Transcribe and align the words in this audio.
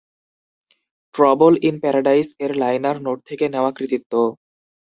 "Trouble 1.15 1.53
in 1.61 1.75
paradise" 1.79 2.27
এর 2.39 2.51
liner 2.55 2.97
note 3.01 3.19
থেকে 3.29 3.45
নেওয়া 3.49 3.71
কৃতিত্ব। 3.71 4.13